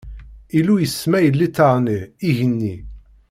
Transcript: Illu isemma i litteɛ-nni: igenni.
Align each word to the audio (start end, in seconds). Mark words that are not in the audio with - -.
Illu 0.57 0.75
isemma 0.79 1.19
i 1.21 1.29
litteɛ-nni: 1.33 1.99
igenni. 2.27 2.75